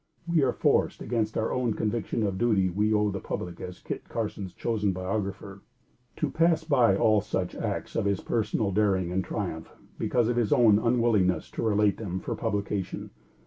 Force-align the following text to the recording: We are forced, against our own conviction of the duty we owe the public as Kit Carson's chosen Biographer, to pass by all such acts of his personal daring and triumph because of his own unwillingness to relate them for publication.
We 0.25 0.41
are 0.41 0.51
forced, 0.51 0.99
against 1.03 1.37
our 1.37 1.53
own 1.53 1.75
conviction 1.75 2.23
of 2.23 2.39
the 2.39 2.45
duty 2.47 2.71
we 2.71 2.91
owe 2.91 3.11
the 3.11 3.19
public 3.19 3.61
as 3.61 3.77
Kit 3.81 4.09
Carson's 4.09 4.51
chosen 4.51 4.93
Biographer, 4.93 5.61
to 6.15 6.31
pass 6.31 6.63
by 6.63 6.97
all 6.97 7.21
such 7.21 7.53
acts 7.53 7.95
of 7.95 8.05
his 8.05 8.19
personal 8.19 8.71
daring 8.71 9.11
and 9.11 9.23
triumph 9.23 9.69
because 9.99 10.27
of 10.27 10.37
his 10.37 10.51
own 10.51 10.79
unwillingness 10.79 11.51
to 11.51 11.61
relate 11.61 11.97
them 11.97 12.19
for 12.19 12.33
publication. 12.33 13.11